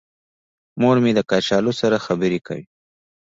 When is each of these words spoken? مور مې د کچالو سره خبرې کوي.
مور 0.81 0.97
مې 1.03 1.11
د 1.17 1.21
کچالو 1.29 1.71
سره 1.81 2.03
خبرې 2.05 2.39
کوي. 2.47 2.65